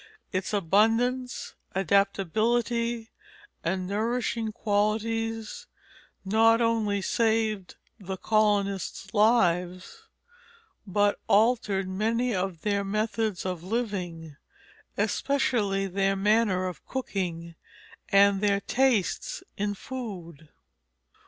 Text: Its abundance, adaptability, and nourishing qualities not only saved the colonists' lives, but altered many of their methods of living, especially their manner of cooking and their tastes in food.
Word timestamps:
Its 0.31 0.51
abundance, 0.51 1.53
adaptability, 1.75 3.11
and 3.63 3.85
nourishing 3.85 4.51
qualities 4.51 5.67
not 6.25 6.59
only 6.59 7.03
saved 7.03 7.75
the 7.99 8.17
colonists' 8.17 9.13
lives, 9.13 10.07
but 10.87 11.19
altered 11.27 11.87
many 11.87 12.33
of 12.33 12.61
their 12.61 12.83
methods 12.83 13.45
of 13.45 13.61
living, 13.61 14.35
especially 14.97 15.85
their 15.85 16.15
manner 16.15 16.65
of 16.65 16.83
cooking 16.87 17.53
and 18.09 18.41
their 18.41 18.59
tastes 18.61 19.43
in 19.55 19.75
food. 19.75 20.49